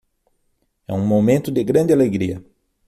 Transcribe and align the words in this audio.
É 0.87 0.93
um 0.93 1.05
momento 1.05 1.51
de 1.51 1.63
grande 1.63 1.93
alegria 1.93 2.43